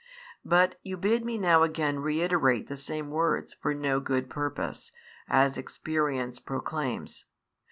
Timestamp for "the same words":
2.69-3.53